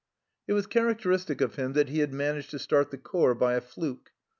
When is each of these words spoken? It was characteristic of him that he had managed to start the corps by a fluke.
It 0.47 0.53
was 0.53 0.65
characteristic 0.65 1.41
of 1.41 1.57
him 1.57 1.73
that 1.73 1.89
he 1.89 1.99
had 1.99 2.11
managed 2.11 2.49
to 2.49 2.57
start 2.57 2.89
the 2.89 2.97
corps 2.97 3.35
by 3.35 3.53
a 3.53 3.61
fluke. 3.61 4.09